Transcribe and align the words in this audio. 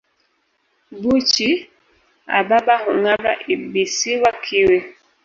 Buchi 1.01 1.49
a 2.37 2.39
baba 2.47 2.75
hung'ara 2.83 3.31
ibisiwa 3.53 4.29
kiwi 4.43 4.77